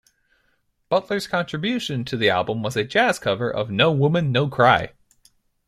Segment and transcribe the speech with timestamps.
[0.89, 4.93] Butler's contribution to the album was a jazz cover of No Woman No Cry.